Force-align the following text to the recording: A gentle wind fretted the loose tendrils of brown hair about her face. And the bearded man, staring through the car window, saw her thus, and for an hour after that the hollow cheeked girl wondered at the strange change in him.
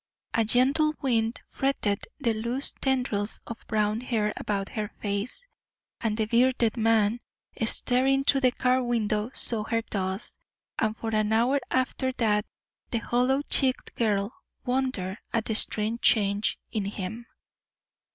A 0.33 0.43
gentle 0.43 0.95
wind 1.03 1.39
fretted 1.47 2.05
the 2.19 2.33
loose 2.33 2.71
tendrils 2.71 3.39
of 3.45 3.67
brown 3.67 4.01
hair 4.01 4.33
about 4.35 4.69
her 4.69 4.89
face. 4.99 5.45
And 5.99 6.17
the 6.17 6.25
bearded 6.25 6.75
man, 6.75 7.19
staring 7.67 8.23
through 8.23 8.41
the 8.41 8.51
car 8.51 8.81
window, 8.81 9.29
saw 9.35 9.63
her 9.65 9.83
thus, 9.91 10.39
and 10.79 10.97
for 10.97 11.13
an 11.13 11.31
hour 11.31 11.59
after 11.69 12.11
that 12.13 12.47
the 12.89 12.97
hollow 12.97 13.43
cheeked 13.43 13.93
girl 13.93 14.31
wondered 14.65 15.19
at 15.33 15.45
the 15.45 15.53
strange 15.53 16.01
change 16.01 16.57
in 16.71 16.85
him. 16.85 17.27